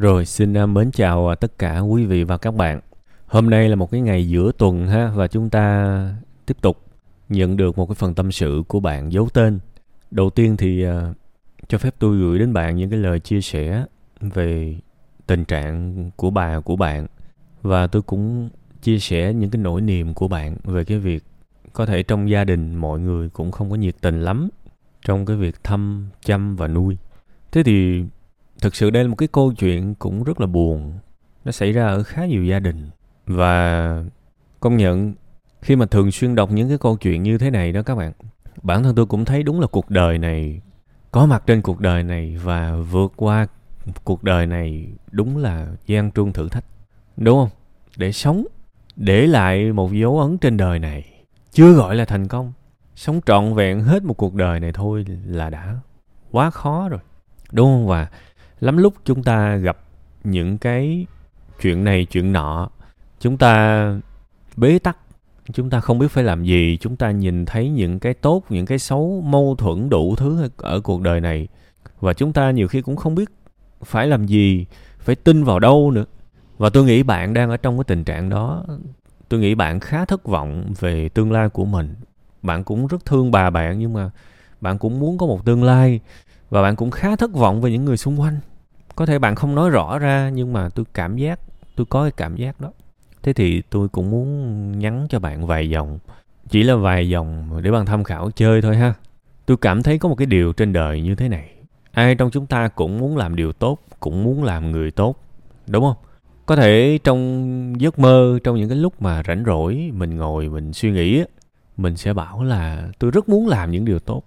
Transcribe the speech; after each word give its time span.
Rồi 0.00 0.26
xin 0.26 0.56
à, 0.56 0.66
mến 0.66 0.90
chào 0.90 1.28
à, 1.28 1.34
tất 1.34 1.58
cả 1.58 1.78
quý 1.78 2.06
vị 2.06 2.24
và 2.24 2.38
các 2.38 2.54
bạn. 2.54 2.80
Hôm 3.26 3.50
nay 3.50 3.68
là 3.68 3.76
một 3.76 3.90
cái 3.90 4.00
ngày 4.00 4.28
giữa 4.28 4.52
tuần 4.58 4.86
ha 4.86 5.12
và 5.14 5.28
chúng 5.28 5.50
ta 5.50 6.14
tiếp 6.46 6.56
tục 6.60 6.78
nhận 7.28 7.56
được 7.56 7.78
một 7.78 7.86
cái 7.86 7.94
phần 7.94 8.14
tâm 8.14 8.32
sự 8.32 8.62
của 8.68 8.80
bạn 8.80 9.12
giấu 9.12 9.28
tên. 9.28 9.58
Đầu 10.10 10.30
tiên 10.30 10.56
thì 10.56 10.86
uh, 10.88 10.92
cho 11.68 11.78
phép 11.78 11.94
tôi 11.98 12.18
gửi 12.18 12.38
đến 12.38 12.52
bạn 12.52 12.76
những 12.76 12.90
cái 12.90 12.98
lời 12.98 13.20
chia 13.20 13.40
sẻ 13.40 13.84
về 14.20 14.76
tình 15.26 15.44
trạng 15.44 16.10
của 16.16 16.30
bà 16.30 16.60
của 16.60 16.76
bạn 16.76 17.06
và 17.62 17.86
tôi 17.86 18.02
cũng 18.02 18.48
chia 18.82 18.98
sẻ 18.98 19.32
những 19.34 19.50
cái 19.50 19.62
nỗi 19.62 19.80
niềm 19.80 20.14
của 20.14 20.28
bạn 20.28 20.56
về 20.64 20.84
cái 20.84 20.98
việc 20.98 21.24
có 21.72 21.86
thể 21.86 22.02
trong 22.02 22.30
gia 22.30 22.44
đình 22.44 22.74
mọi 22.74 23.00
người 23.00 23.28
cũng 23.28 23.52
không 23.52 23.70
có 23.70 23.76
nhiệt 23.76 23.94
tình 24.00 24.22
lắm 24.22 24.48
trong 25.04 25.26
cái 25.26 25.36
việc 25.36 25.64
thăm 25.64 26.08
chăm 26.24 26.56
và 26.56 26.68
nuôi 26.68 26.96
thế 27.52 27.62
thì 27.62 28.04
thực 28.62 28.74
sự 28.74 28.90
đây 28.90 29.04
là 29.04 29.08
một 29.08 29.16
cái 29.16 29.28
câu 29.32 29.52
chuyện 29.52 29.94
cũng 29.94 30.24
rất 30.24 30.40
là 30.40 30.46
buồn. 30.46 30.98
Nó 31.44 31.52
xảy 31.52 31.72
ra 31.72 31.86
ở 31.86 32.02
khá 32.02 32.26
nhiều 32.26 32.44
gia 32.44 32.58
đình. 32.58 32.90
Và 33.26 34.04
công 34.60 34.76
nhận, 34.76 35.14
khi 35.62 35.76
mà 35.76 35.86
thường 35.86 36.10
xuyên 36.10 36.34
đọc 36.34 36.50
những 36.50 36.68
cái 36.68 36.78
câu 36.78 36.96
chuyện 36.96 37.22
như 37.22 37.38
thế 37.38 37.50
này 37.50 37.72
đó 37.72 37.82
các 37.82 37.94
bạn, 37.94 38.12
bản 38.62 38.82
thân 38.82 38.94
tôi 38.94 39.06
cũng 39.06 39.24
thấy 39.24 39.42
đúng 39.42 39.60
là 39.60 39.66
cuộc 39.66 39.90
đời 39.90 40.18
này, 40.18 40.60
có 41.10 41.26
mặt 41.26 41.42
trên 41.46 41.62
cuộc 41.62 41.80
đời 41.80 42.02
này 42.02 42.36
và 42.42 42.76
vượt 42.76 43.12
qua 43.16 43.46
cuộc 44.04 44.24
đời 44.24 44.46
này 44.46 44.86
đúng 45.10 45.36
là 45.36 45.66
gian 45.86 46.12
truân 46.12 46.32
thử 46.32 46.48
thách. 46.48 46.64
Đúng 47.16 47.38
không? 47.38 47.50
Để 47.96 48.12
sống, 48.12 48.46
để 48.96 49.26
lại 49.26 49.72
một 49.72 49.92
dấu 49.92 50.20
ấn 50.20 50.38
trên 50.38 50.56
đời 50.56 50.78
này, 50.78 51.24
chưa 51.52 51.72
gọi 51.72 51.94
là 51.94 52.04
thành 52.04 52.28
công. 52.28 52.52
Sống 52.94 53.20
trọn 53.26 53.54
vẹn 53.54 53.80
hết 53.80 54.02
một 54.02 54.14
cuộc 54.14 54.34
đời 54.34 54.60
này 54.60 54.72
thôi 54.72 55.04
là 55.26 55.50
đã 55.50 55.76
quá 56.30 56.50
khó 56.50 56.88
rồi. 56.88 57.00
Đúng 57.52 57.66
không? 57.66 57.86
Và 57.86 58.08
lắm 58.60 58.76
lúc 58.76 58.94
chúng 59.04 59.22
ta 59.22 59.56
gặp 59.56 59.78
những 60.24 60.58
cái 60.58 61.06
chuyện 61.60 61.84
này, 61.84 62.04
chuyện 62.10 62.32
nọ, 62.32 62.70
chúng 63.20 63.38
ta 63.38 63.84
bế 64.56 64.78
tắc, 64.78 64.96
chúng 65.52 65.70
ta 65.70 65.80
không 65.80 65.98
biết 65.98 66.10
phải 66.10 66.24
làm 66.24 66.44
gì, 66.44 66.78
chúng 66.80 66.96
ta 66.96 67.10
nhìn 67.10 67.46
thấy 67.46 67.68
những 67.68 67.98
cái 67.98 68.14
tốt, 68.14 68.42
những 68.48 68.66
cái 68.66 68.78
xấu, 68.78 69.22
mâu 69.26 69.54
thuẫn 69.58 69.90
đủ 69.90 70.14
thứ 70.16 70.48
ở 70.56 70.80
cuộc 70.80 71.00
đời 71.00 71.20
này. 71.20 71.48
Và 72.00 72.12
chúng 72.12 72.32
ta 72.32 72.50
nhiều 72.50 72.68
khi 72.68 72.82
cũng 72.82 72.96
không 72.96 73.14
biết 73.14 73.30
phải 73.82 74.06
làm 74.06 74.26
gì, 74.26 74.66
phải 74.98 75.14
tin 75.16 75.44
vào 75.44 75.58
đâu 75.58 75.90
nữa. 75.90 76.04
Và 76.58 76.70
tôi 76.70 76.84
nghĩ 76.84 77.02
bạn 77.02 77.34
đang 77.34 77.50
ở 77.50 77.56
trong 77.56 77.78
cái 77.78 77.84
tình 77.84 78.04
trạng 78.04 78.28
đó. 78.28 78.64
Tôi 79.28 79.40
nghĩ 79.40 79.54
bạn 79.54 79.80
khá 79.80 80.04
thất 80.04 80.24
vọng 80.24 80.72
về 80.80 81.08
tương 81.08 81.32
lai 81.32 81.48
của 81.48 81.64
mình. 81.64 81.94
Bạn 82.42 82.64
cũng 82.64 82.86
rất 82.86 83.04
thương 83.04 83.30
bà 83.30 83.50
bạn 83.50 83.78
nhưng 83.78 83.92
mà 83.92 84.10
bạn 84.60 84.78
cũng 84.78 85.00
muốn 85.00 85.18
có 85.18 85.26
một 85.26 85.44
tương 85.44 85.64
lai. 85.64 86.00
Và 86.50 86.62
bạn 86.62 86.76
cũng 86.76 86.90
khá 86.90 87.16
thất 87.16 87.32
vọng 87.32 87.60
về 87.60 87.70
những 87.70 87.84
người 87.84 87.96
xung 87.96 88.20
quanh 88.20 88.40
có 88.96 89.06
thể 89.06 89.18
bạn 89.18 89.34
không 89.34 89.54
nói 89.54 89.70
rõ 89.70 89.98
ra, 89.98 90.30
nhưng 90.34 90.52
mà 90.52 90.68
tôi 90.68 90.84
cảm 90.94 91.16
giác, 91.16 91.40
tôi 91.76 91.86
có 91.90 92.02
cái 92.02 92.12
cảm 92.16 92.36
giác 92.36 92.60
đó. 92.60 92.72
Thế 93.22 93.32
thì 93.32 93.62
tôi 93.70 93.88
cũng 93.88 94.10
muốn 94.10 94.78
nhắn 94.78 95.06
cho 95.08 95.18
bạn 95.18 95.46
vài 95.46 95.70
dòng, 95.70 95.98
chỉ 96.48 96.62
là 96.62 96.74
vài 96.74 97.08
dòng 97.08 97.60
để 97.62 97.70
bạn 97.70 97.86
tham 97.86 98.04
khảo 98.04 98.30
chơi 98.30 98.62
thôi 98.62 98.76
ha. 98.76 98.94
Tôi 99.46 99.56
cảm 99.56 99.82
thấy 99.82 99.98
có 99.98 100.08
một 100.08 100.14
cái 100.14 100.26
điều 100.26 100.52
trên 100.52 100.72
đời 100.72 101.00
như 101.00 101.14
thế 101.14 101.28
này. 101.28 101.50
Ai 101.92 102.14
trong 102.14 102.30
chúng 102.30 102.46
ta 102.46 102.68
cũng 102.68 102.98
muốn 102.98 103.16
làm 103.16 103.36
điều 103.36 103.52
tốt, 103.52 103.78
cũng 104.00 104.22
muốn 104.22 104.44
làm 104.44 104.72
người 104.72 104.90
tốt, 104.90 105.16
đúng 105.66 105.84
không? 105.84 105.96
Có 106.46 106.56
thể 106.56 106.98
trong 107.04 107.80
giấc 107.80 107.98
mơ, 107.98 108.38
trong 108.44 108.56
những 108.56 108.68
cái 108.68 108.78
lúc 108.78 109.02
mà 109.02 109.22
rảnh 109.26 109.44
rỗi, 109.46 109.90
mình 109.94 110.16
ngồi, 110.16 110.48
mình 110.48 110.72
suy 110.72 110.90
nghĩ 110.90 111.24
mình 111.76 111.96
sẽ 111.96 112.12
bảo 112.12 112.44
là 112.44 112.88
tôi 112.98 113.10
rất 113.10 113.28
muốn 113.28 113.48
làm 113.48 113.70
những 113.70 113.84
điều 113.84 113.98
tốt. 113.98 114.22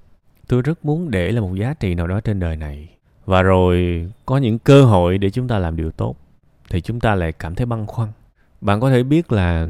Tôi 0.48 0.62
rất 0.62 0.86
muốn 0.86 1.12
để 1.12 1.32
là 1.32 1.42
một 1.42 1.56
giá 1.56 1.74
trị 1.74 1.96
nào 1.96 2.08
đó 2.08 2.22
trên 2.22 2.40
đời 2.40 2.56
này 2.56 2.90
và 3.26 3.42
rồi 3.42 4.08
có 4.26 4.38
những 4.38 4.60
cơ 4.60 4.86
hội 4.86 5.18
để 5.18 5.30
chúng 5.30 5.48
ta 5.48 5.60
làm 5.60 5.76
điều 5.76 5.92
tốt, 5.92 6.16
thì 6.70 6.82
chúng 6.82 7.00
ta 7.00 7.16
lại 7.16 7.32
cảm 7.32 7.56
thấy 7.56 7.66
băn 7.66 7.86
khoăn. 7.86 8.10
Bạn 8.62 8.80
có 8.80 8.90
thể 8.90 9.04
biết 9.04 9.32
là 9.32 9.68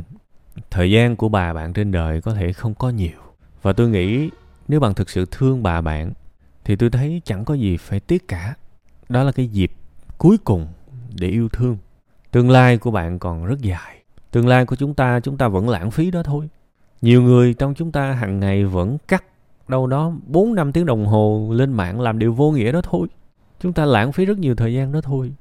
thời 0.72 0.92
gian 0.92 1.16
của 1.16 1.30
bà 1.30 1.54
bạn 1.54 1.74
trên 1.74 1.92
đời 1.92 2.22
có 2.22 2.34
thể 2.34 2.54
không 2.54 2.74
có 2.74 2.90
nhiều. 2.90 3.20
Và 3.62 3.74
tôi 3.74 3.90
nghĩ 3.90 4.30
nếu 4.68 4.80
bạn 4.80 4.94
thực 4.94 5.10
sự 5.10 5.26
thương 5.32 5.64
bà 5.64 5.82
bạn, 5.82 6.14
thì 6.66 6.76
tôi 6.76 6.90
thấy 6.90 7.22
chẳng 7.26 7.46
có 7.46 7.54
gì 7.54 7.78
phải 7.78 8.00
tiếc 8.00 8.28
cả. 8.28 8.56
Đó 9.10 9.24
là 9.24 9.32
cái 9.32 9.48
dịp 9.48 9.72
cuối 10.18 10.38
cùng 10.44 10.68
để 11.20 11.28
yêu 11.28 11.50
thương. 11.50 11.78
Tương 12.32 12.50
lai 12.50 12.78
của 12.78 12.92
bạn 12.92 13.20
còn 13.20 13.46
rất 13.46 13.62
dài. 13.62 13.98
Tương 14.32 14.48
lai 14.48 14.66
của 14.66 14.76
chúng 14.76 14.94
ta 14.94 15.20
chúng 15.20 15.38
ta 15.38 15.48
vẫn 15.48 15.70
lãng 15.70 15.92
phí 15.92 16.12
đó 16.12 16.24
thôi. 16.24 16.50
Nhiều 17.02 17.22
người 17.22 17.54
trong 17.54 17.74
chúng 17.74 17.92
ta 17.92 18.12
hàng 18.12 18.40
ngày 18.40 18.66
vẫn 18.66 18.98
cắt 19.08 19.24
đâu 19.68 19.88
đó 19.88 20.14
4 20.28 20.56
năm 20.56 20.72
tiếng 20.72 20.86
đồng 20.86 21.06
hồ 21.06 21.50
lên 21.54 21.74
mạng 21.74 22.02
làm 22.02 22.20
điều 22.20 22.34
vô 22.34 22.52
nghĩa 22.52 22.72
đó 22.72 22.82
thôi 22.84 23.08
chúng 23.64 23.74
ta 23.74 23.86
lãng 23.86 24.12
phí 24.12 24.26
rất 24.26 24.38
nhiều 24.38 24.56
thời 24.56 24.74
gian 24.74 24.92
đó 24.92 25.02
thôi. 25.02 25.34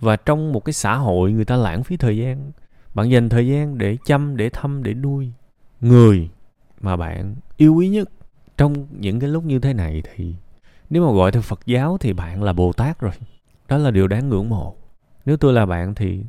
Và 0.00 0.16
trong 0.16 0.52
một 0.52 0.64
cái 0.64 0.72
xã 0.72 0.94
hội 0.94 1.32
người 1.32 1.44
ta 1.44 1.56
lãng 1.56 1.82
phí 1.84 1.96
thời 1.96 2.18
gian, 2.18 2.50
bạn 2.94 3.10
dành 3.10 3.28
thời 3.28 3.48
gian 3.48 3.78
để 3.78 3.96
chăm, 4.04 4.36
để 4.36 4.50
thăm, 4.50 4.82
để 4.82 4.94
nuôi 4.94 5.32
người 5.80 6.28
mà 6.80 6.96
bạn 6.96 7.34
yêu 7.56 7.74
quý 7.74 7.88
nhất. 7.88 8.10
Trong 8.56 8.86
những 8.98 9.20
cái 9.20 9.30
lúc 9.30 9.44
như 9.44 9.58
thế 9.58 9.72
này 9.72 10.02
thì 10.02 10.34
nếu 10.90 11.06
mà 11.06 11.12
gọi 11.12 11.32
theo 11.32 11.42
phật 11.42 11.60
giáo 11.66 11.98
thì 11.98 12.12
bạn 12.12 12.42
là 12.42 12.52
bồ 12.52 12.72
tát 12.72 13.00
rồi. 13.00 13.12
Đó 13.68 13.78
là 13.78 13.90
điều 13.90 14.08
đáng 14.08 14.28
ngưỡng 14.28 14.48
mộ. 14.48 14.76
Nếu 15.26 15.36
tôi 15.36 15.52
là 15.52 15.66
bạn 15.66 15.94
thì 15.94 16.24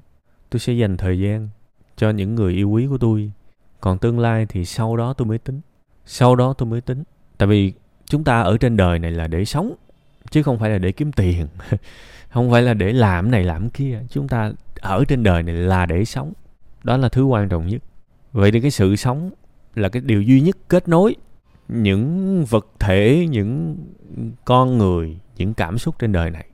tôi 0.50 0.60
sẽ 0.60 0.74
dành 0.74 0.98
thời 0.98 1.20
gian 1.20 1.50
cho 1.98 2.10
những 2.10 2.36
người 2.36 2.54
yêu 2.54 2.70
quý 2.70 2.88
của 2.88 2.98
tôi. 2.98 3.32
Còn 3.80 3.98
tương 3.98 4.20
lai 4.20 4.46
thì 4.46 4.66
sau 4.66 4.98
đó 4.98 5.14
tôi 5.14 5.28
mới 5.28 5.38
tính. 5.38 5.62
Sau 6.06 6.36
đó 6.36 6.54
tôi 6.54 6.70
mới 6.70 6.82
tính. 6.82 7.04
Tại 7.38 7.48
vì 7.48 7.74
chúng 8.06 8.24
ta 8.24 8.42
ở 8.42 8.58
trên 8.58 8.78
đời 8.78 9.00
này 9.00 9.12
là 9.12 9.28
để 9.28 9.46
sống 9.46 9.76
chứ 10.32 10.44
không 10.44 10.60
phải 10.60 10.70
là 10.70 10.78
để 10.78 10.92
kiếm 10.92 11.12
tiền. 11.12 11.48
Không 12.30 12.52
phải 12.52 12.62
là 12.62 12.74
để 12.74 12.94
làm 12.94 13.32
này 13.32 13.44
làm 13.44 13.70
kia. 13.70 14.00
Chúng 14.10 14.28
ta 14.28 14.52
ở 14.80 15.06
trên 15.08 15.24
đời 15.24 15.44
này 15.44 15.56
là 15.56 15.86
để 15.86 16.06
sống. 16.06 16.34
Đó 16.84 16.98
là 16.98 17.10
thứ 17.10 17.24
quan 17.24 17.50
trọng 17.50 17.68
nhất. 17.68 17.82
Vậy 18.32 18.52
thì 18.52 18.62
cái 18.62 18.72
sự 18.72 18.96
sống 18.96 19.32
là 19.76 19.90
cái 19.90 20.02
điều 20.06 20.22
duy 20.22 20.42
nhất 20.42 20.58
kết 20.68 20.88
nối 20.88 21.16
những 21.68 22.46
vật 22.46 22.68
thể, 22.80 23.28
những 23.30 23.78
con 24.46 24.78
người, 24.78 25.18
những 25.38 25.54
cảm 25.54 25.78
xúc 25.78 25.96
trên 26.00 26.12
đời 26.12 26.32
này. 26.32 26.46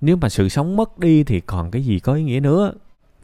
Nếu 0.00 0.16
mà 0.16 0.28
sự 0.28 0.48
sống 0.48 0.76
mất 0.76 0.98
đi 0.98 1.24
thì 1.24 1.40
còn 1.40 1.70
cái 1.70 1.82
gì 1.82 1.98
có 1.98 2.14
ý 2.14 2.22
nghĩa 2.22 2.40
nữa? 2.40 2.72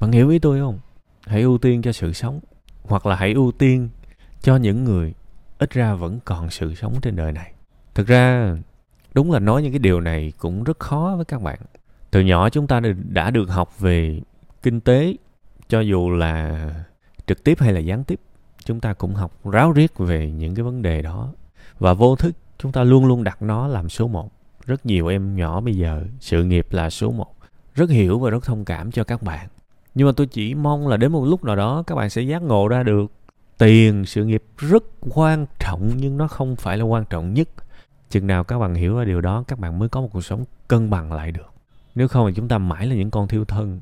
Bạn 0.00 0.12
hiểu 0.12 0.28
ý 0.28 0.38
tôi 0.38 0.60
không? 0.60 0.78
Hãy 1.26 1.42
ưu 1.42 1.58
tiên 1.58 1.82
cho 1.82 1.92
sự 1.92 2.12
sống, 2.12 2.40
hoặc 2.82 3.06
là 3.06 3.16
hãy 3.16 3.32
ưu 3.32 3.52
tiên 3.52 3.88
cho 4.42 4.56
những 4.56 4.84
người 4.84 5.14
ít 5.58 5.70
ra 5.70 5.94
vẫn 5.94 6.20
còn 6.24 6.50
sự 6.50 6.74
sống 6.74 6.94
trên 7.02 7.16
đời 7.16 7.32
này. 7.32 7.52
Thực 7.94 8.06
ra 8.06 8.56
đúng 9.14 9.32
là 9.32 9.38
nói 9.38 9.62
những 9.62 9.72
cái 9.72 9.78
điều 9.78 10.00
này 10.00 10.32
cũng 10.38 10.64
rất 10.64 10.78
khó 10.78 11.12
với 11.16 11.24
các 11.24 11.42
bạn. 11.42 11.58
Từ 12.10 12.20
nhỏ 12.20 12.48
chúng 12.48 12.66
ta 12.66 12.80
đã 13.08 13.30
được 13.30 13.50
học 13.50 13.80
về 13.80 14.20
kinh 14.62 14.80
tế, 14.80 15.16
cho 15.68 15.80
dù 15.80 16.10
là 16.10 16.68
trực 17.26 17.44
tiếp 17.44 17.58
hay 17.60 17.72
là 17.72 17.80
gián 17.80 18.04
tiếp, 18.04 18.20
chúng 18.64 18.80
ta 18.80 18.92
cũng 18.92 19.14
học 19.14 19.32
ráo 19.44 19.72
riết 19.72 19.98
về 19.98 20.30
những 20.30 20.54
cái 20.54 20.62
vấn 20.62 20.82
đề 20.82 21.02
đó. 21.02 21.32
Và 21.78 21.94
vô 21.94 22.16
thức, 22.16 22.34
chúng 22.58 22.72
ta 22.72 22.84
luôn 22.84 23.06
luôn 23.06 23.24
đặt 23.24 23.42
nó 23.42 23.68
làm 23.68 23.88
số 23.88 24.08
một. 24.08 24.30
Rất 24.64 24.86
nhiều 24.86 25.06
em 25.06 25.36
nhỏ 25.36 25.60
bây 25.60 25.74
giờ, 25.74 26.04
sự 26.20 26.44
nghiệp 26.44 26.66
là 26.70 26.90
số 26.90 27.10
một. 27.10 27.34
Rất 27.74 27.90
hiểu 27.90 28.18
và 28.18 28.30
rất 28.30 28.44
thông 28.44 28.64
cảm 28.64 28.90
cho 28.90 29.04
các 29.04 29.22
bạn. 29.22 29.48
Nhưng 29.94 30.06
mà 30.06 30.12
tôi 30.16 30.26
chỉ 30.26 30.54
mong 30.54 30.88
là 30.88 30.96
đến 30.96 31.12
một 31.12 31.24
lúc 31.24 31.44
nào 31.44 31.56
đó, 31.56 31.82
các 31.86 31.94
bạn 31.94 32.10
sẽ 32.10 32.22
giác 32.22 32.42
ngộ 32.42 32.68
ra 32.68 32.82
được, 32.82 33.12
tiền 33.58 34.04
sự 34.06 34.24
nghiệp 34.24 34.44
rất 34.58 34.84
quan 35.00 35.46
trọng 35.58 35.90
nhưng 35.96 36.16
nó 36.16 36.28
không 36.28 36.56
phải 36.56 36.76
là 36.76 36.84
quan 36.84 37.04
trọng 37.04 37.34
nhất 37.34 37.48
chừng 38.12 38.26
nào 38.26 38.44
các 38.44 38.58
bạn 38.58 38.74
hiểu 38.74 38.96
ra 38.96 39.04
điều 39.04 39.20
đó, 39.20 39.44
các 39.48 39.58
bạn 39.58 39.78
mới 39.78 39.88
có 39.88 40.00
một 40.00 40.08
cuộc 40.12 40.24
sống 40.24 40.44
cân 40.68 40.90
bằng 40.90 41.12
lại 41.12 41.32
được. 41.32 41.52
Nếu 41.94 42.08
không 42.08 42.26
thì 42.26 42.34
chúng 42.36 42.48
ta 42.48 42.58
mãi 42.58 42.86
là 42.86 42.94
những 42.94 43.10
con 43.10 43.28
thiêu 43.28 43.44
thân. 43.44 43.80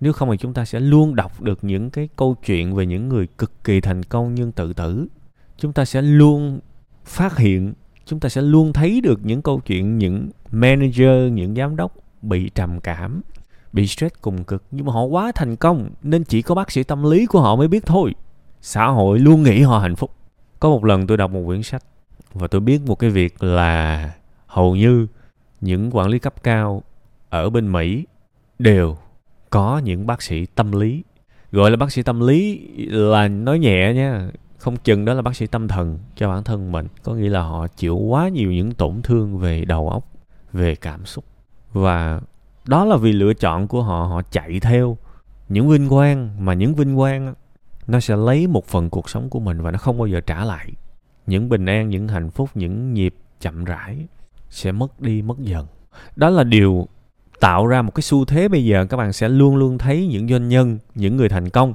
Nếu 0.00 0.12
không 0.12 0.30
thì 0.30 0.36
chúng 0.36 0.54
ta 0.54 0.64
sẽ 0.64 0.80
luôn 0.80 1.14
đọc 1.14 1.40
được 1.40 1.64
những 1.64 1.90
cái 1.90 2.08
câu 2.16 2.36
chuyện 2.46 2.74
về 2.74 2.86
những 2.86 3.08
người 3.08 3.26
cực 3.38 3.64
kỳ 3.64 3.80
thành 3.80 4.02
công 4.02 4.34
nhưng 4.34 4.52
tự 4.52 4.72
tử. 4.72 5.06
Chúng 5.58 5.72
ta 5.72 5.84
sẽ 5.84 6.02
luôn 6.02 6.60
phát 7.04 7.38
hiện, 7.38 7.72
chúng 8.06 8.20
ta 8.20 8.28
sẽ 8.28 8.42
luôn 8.42 8.72
thấy 8.72 9.00
được 9.00 9.20
những 9.22 9.42
câu 9.42 9.60
chuyện, 9.60 9.98
những 9.98 10.30
manager, 10.50 11.32
những 11.32 11.54
giám 11.54 11.76
đốc 11.76 11.96
bị 12.22 12.50
trầm 12.54 12.80
cảm, 12.80 13.22
bị 13.72 13.86
stress 13.86 14.14
cùng 14.20 14.44
cực. 14.44 14.62
Nhưng 14.70 14.86
mà 14.86 14.92
họ 14.92 15.02
quá 15.02 15.32
thành 15.34 15.56
công, 15.56 15.90
nên 16.02 16.24
chỉ 16.24 16.42
có 16.42 16.54
bác 16.54 16.70
sĩ 16.70 16.82
tâm 16.82 17.10
lý 17.10 17.26
của 17.26 17.40
họ 17.40 17.56
mới 17.56 17.68
biết 17.68 17.86
thôi. 17.86 18.14
Xã 18.60 18.86
hội 18.86 19.18
luôn 19.18 19.42
nghĩ 19.42 19.62
họ 19.62 19.78
hạnh 19.78 19.96
phúc. 19.96 20.10
Có 20.60 20.68
một 20.68 20.84
lần 20.84 21.06
tôi 21.06 21.16
đọc 21.16 21.30
một 21.30 21.42
quyển 21.46 21.62
sách 21.62 21.82
và 22.34 22.48
tôi 22.48 22.60
biết 22.60 22.80
một 22.86 22.94
cái 22.94 23.10
việc 23.10 23.42
là 23.42 24.10
hầu 24.46 24.76
như 24.76 25.06
những 25.60 25.90
quản 25.96 26.08
lý 26.08 26.18
cấp 26.18 26.42
cao 26.42 26.82
ở 27.30 27.50
bên 27.50 27.72
mỹ 27.72 28.06
đều 28.58 28.96
có 29.50 29.78
những 29.84 30.06
bác 30.06 30.22
sĩ 30.22 30.46
tâm 30.46 30.72
lý. 30.72 31.04
Gọi 31.52 31.70
là 31.70 31.76
bác 31.76 31.92
sĩ 31.92 32.02
tâm 32.02 32.20
lý 32.20 32.68
là 32.76 33.28
nói 33.28 33.58
nhẹ 33.58 33.94
nha, 33.94 34.30
không 34.58 34.76
chừng 34.76 35.04
đó 35.04 35.14
là 35.14 35.22
bác 35.22 35.36
sĩ 35.36 35.46
tâm 35.46 35.68
thần 35.68 35.98
cho 36.16 36.28
bản 36.28 36.44
thân 36.44 36.72
mình. 36.72 36.86
Có 37.02 37.14
nghĩa 37.14 37.28
là 37.28 37.42
họ 37.42 37.66
chịu 37.66 37.96
quá 37.96 38.28
nhiều 38.28 38.52
những 38.52 38.72
tổn 38.72 39.02
thương 39.02 39.38
về 39.38 39.64
đầu 39.64 39.90
óc, 39.90 40.04
về 40.52 40.74
cảm 40.74 41.06
xúc. 41.06 41.24
Và 41.72 42.20
đó 42.66 42.84
là 42.84 42.96
vì 42.96 43.12
lựa 43.12 43.34
chọn 43.34 43.68
của 43.68 43.82
họ 43.82 44.04
họ 44.04 44.22
chạy 44.30 44.60
theo 44.60 44.96
những 45.48 45.68
vinh 45.68 45.88
quang 45.88 46.44
mà 46.44 46.54
những 46.54 46.74
vinh 46.74 46.96
quang 46.96 47.34
nó 47.86 48.00
sẽ 48.00 48.16
lấy 48.16 48.46
một 48.46 48.66
phần 48.66 48.90
cuộc 48.90 49.10
sống 49.10 49.30
của 49.30 49.40
mình 49.40 49.62
và 49.62 49.70
nó 49.70 49.78
không 49.78 49.98
bao 49.98 50.06
giờ 50.06 50.20
trả 50.20 50.44
lại 50.44 50.72
những 51.26 51.48
bình 51.48 51.66
an, 51.66 51.88
những 51.88 52.08
hạnh 52.08 52.30
phúc, 52.30 52.50
những 52.54 52.94
nhịp 52.94 53.14
chậm 53.40 53.64
rãi 53.64 54.06
sẽ 54.50 54.72
mất 54.72 55.00
đi, 55.00 55.22
mất 55.22 55.38
dần. 55.38 55.66
Đó 56.16 56.30
là 56.30 56.44
điều 56.44 56.88
tạo 57.40 57.66
ra 57.66 57.82
một 57.82 57.94
cái 57.94 58.02
xu 58.02 58.24
thế 58.24 58.48
bây 58.48 58.64
giờ 58.64 58.86
các 58.86 58.96
bạn 58.96 59.12
sẽ 59.12 59.28
luôn 59.28 59.56
luôn 59.56 59.78
thấy 59.78 60.06
những 60.06 60.28
doanh 60.28 60.48
nhân, 60.48 60.78
những 60.94 61.16
người 61.16 61.28
thành 61.28 61.50
công 61.50 61.74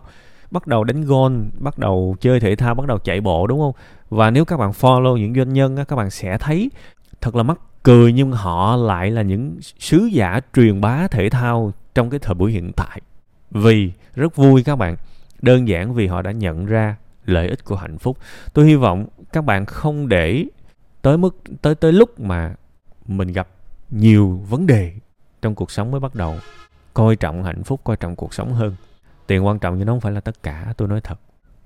bắt 0.51 0.67
đầu 0.67 0.83
đánh 0.83 1.05
gôn, 1.05 1.49
bắt 1.59 1.79
đầu 1.79 2.15
chơi 2.19 2.39
thể 2.39 2.55
thao, 2.55 2.75
bắt 2.75 2.87
đầu 2.87 2.97
chạy 2.97 3.21
bộ, 3.21 3.47
đúng 3.47 3.59
không? 3.59 3.73
Và 4.09 4.31
nếu 4.31 4.45
các 4.45 4.57
bạn 4.57 4.71
follow 4.71 5.17
những 5.17 5.35
doanh 5.35 5.53
nhân 5.53 5.77
các 5.87 5.95
bạn 5.95 6.09
sẽ 6.09 6.37
thấy 6.37 6.69
thật 7.21 7.35
là 7.35 7.43
mắc 7.43 7.59
cười 7.83 8.13
nhưng 8.13 8.31
họ 8.31 8.75
lại 8.75 9.11
là 9.11 9.21
những 9.21 9.57
sứ 9.79 10.09
giả 10.11 10.39
truyền 10.55 10.81
bá 10.81 11.07
thể 11.07 11.29
thao 11.29 11.73
trong 11.95 12.09
cái 12.09 12.19
thời 12.19 12.35
buổi 12.35 12.51
hiện 12.51 12.71
tại. 12.75 13.01
Vì 13.51 13.91
rất 14.15 14.35
vui 14.35 14.63
các 14.63 14.75
bạn, 14.75 14.95
đơn 15.41 15.67
giản 15.67 15.93
vì 15.93 16.07
họ 16.07 16.21
đã 16.21 16.31
nhận 16.31 16.65
ra 16.65 16.95
lợi 17.29 17.47
ích 17.47 17.65
của 17.65 17.75
hạnh 17.75 17.97
phúc. 17.97 18.17
Tôi 18.53 18.65
hy 18.65 18.75
vọng 18.75 19.07
các 19.33 19.41
bạn 19.41 19.65
không 19.65 20.07
để 20.07 20.45
tới 21.01 21.17
mức, 21.17 21.37
tới 21.61 21.75
tới 21.75 21.91
lúc 21.93 22.19
mà 22.19 22.55
mình 23.07 23.27
gặp 23.27 23.47
nhiều 23.89 24.41
vấn 24.49 24.67
đề 24.67 24.93
trong 25.41 25.55
cuộc 25.55 25.71
sống 25.71 25.91
mới 25.91 25.99
bắt 25.99 26.15
đầu. 26.15 26.35
Coi 26.93 27.15
trọng 27.15 27.43
hạnh 27.43 27.63
phúc, 27.63 27.81
coi 27.83 27.97
trọng 27.97 28.15
cuộc 28.15 28.33
sống 28.33 28.53
hơn. 28.53 28.75
Tiền 29.27 29.45
quan 29.45 29.59
trọng 29.59 29.77
nhưng 29.77 29.87
nó 29.87 29.93
không 29.93 30.01
phải 30.01 30.11
là 30.11 30.19
tất 30.19 30.43
cả, 30.43 30.73
tôi 30.77 30.87
nói 30.87 31.01
thật. 31.01 31.19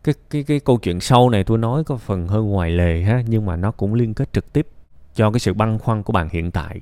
Cái 0.04 0.16
cái 0.30 0.44
cái 0.44 0.60
câu 0.60 0.78
chuyện 0.78 1.00
sau 1.00 1.30
này 1.30 1.44
tôi 1.44 1.58
nói 1.58 1.84
có 1.84 1.98
phần 1.98 2.28
hơi 2.28 2.42
ngoài 2.42 2.72
lề 2.72 3.02
ha, 3.02 3.24
nhưng 3.28 3.46
mà 3.46 3.56
nó 3.56 3.72
cũng 3.72 3.94
liên 3.94 4.14
kết 4.14 4.34
trực 4.34 4.54
tiếp 4.54 4.68
cho 5.16 5.32
cái 5.32 5.40
sự 5.40 5.54
băn 5.54 5.80
khoăn 5.80 6.04
của 6.04 6.14
bạn 6.14 6.30
hiện 6.32 6.52
tại. 6.52 6.82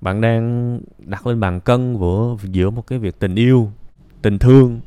Bạn 0.00 0.20
đang 0.20 0.80
đặt 0.98 1.26
lên 1.26 1.40
bàn 1.40 1.60
cân 1.60 1.96
giữa 2.00 2.36
giữa 2.42 2.70
một 2.70 2.86
cái 2.86 2.98
việc 2.98 3.18
tình 3.18 3.34
yêu, 3.34 3.70
tình 4.22 4.38
thương 4.38 4.80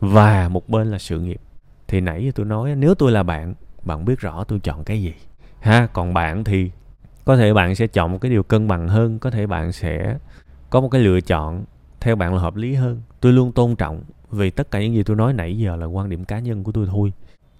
và 0.00 0.48
một 0.48 0.68
bên 0.68 0.90
là 0.90 0.98
sự 0.98 1.20
nghiệp 1.20 1.40
thì 1.88 2.00
nãy 2.00 2.24
giờ 2.24 2.30
tôi 2.34 2.46
nói 2.46 2.74
nếu 2.76 2.94
tôi 2.94 3.12
là 3.12 3.22
bạn 3.22 3.54
bạn 3.82 4.04
biết 4.04 4.20
rõ 4.20 4.44
tôi 4.44 4.60
chọn 4.60 4.84
cái 4.84 5.02
gì. 5.02 5.14
Ha, 5.60 5.86
còn 5.92 6.14
bạn 6.14 6.44
thì 6.44 6.70
có 7.24 7.36
thể 7.36 7.54
bạn 7.54 7.74
sẽ 7.74 7.86
chọn 7.86 8.12
một 8.12 8.18
cái 8.20 8.30
điều 8.30 8.42
cân 8.42 8.68
bằng 8.68 8.88
hơn, 8.88 9.18
có 9.18 9.30
thể 9.30 9.46
bạn 9.46 9.72
sẽ 9.72 10.16
có 10.70 10.80
một 10.80 10.88
cái 10.88 11.00
lựa 11.00 11.20
chọn 11.20 11.64
theo 12.00 12.16
bạn 12.16 12.34
là 12.34 12.40
hợp 12.40 12.56
lý 12.56 12.74
hơn. 12.74 13.02
Tôi 13.20 13.32
luôn 13.32 13.52
tôn 13.52 13.76
trọng 13.76 14.02
vì 14.30 14.50
tất 14.50 14.70
cả 14.70 14.80
những 14.80 14.94
gì 14.94 15.02
tôi 15.02 15.16
nói 15.16 15.32
nãy 15.32 15.58
giờ 15.58 15.76
là 15.76 15.86
quan 15.86 16.08
điểm 16.08 16.24
cá 16.24 16.38
nhân 16.38 16.64
của 16.64 16.72
tôi 16.72 16.86
thôi. 16.86 17.12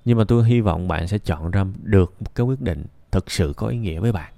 Nhưng 0.04 0.18
mà 0.18 0.24
tôi 0.24 0.44
hy 0.44 0.60
vọng 0.60 0.88
bạn 0.88 1.08
sẽ 1.08 1.18
chọn 1.18 1.50
ra 1.50 1.64
được 1.82 2.14
một 2.20 2.34
cái 2.34 2.46
quyết 2.46 2.60
định 2.60 2.84
thực 3.10 3.30
sự 3.30 3.52
có 3.56 3.66
ý 3.66 3.78
nghĩa 3.78 4.00
với 4.00 4.12
bạn. 4.12 4.32